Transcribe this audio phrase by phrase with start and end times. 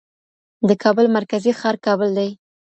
[0.67, 2.29] د کابل مرکزي ښار کابل دی.